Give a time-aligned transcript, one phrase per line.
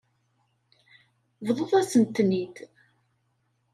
[1.45, 2.55] Bḍut-asen-ten-id.